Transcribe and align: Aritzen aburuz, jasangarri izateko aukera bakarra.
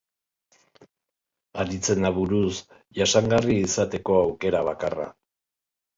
Aritzen 1.63 2.09
aburuz, 2.09 2.51
jasangarri 3.01 3.59
izateko 3.69 4.19
aukera 4.23 4.63
bakarra. 4.73 5.11